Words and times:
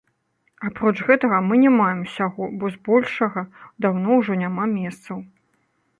Апроч 0.67 0.93
гэтага, 1.09 1.41
мы 1.51 1.59
не 1.65 1.73
маем 1.75 1.99
усяго, 2.07 2.49
бо 2.63 2.71
збольшага 2.77 3.45
даўно 3.87 4.19
ўжо 4.23 4.33
няма 4.45 4.63
месцаў. 4.77 5.17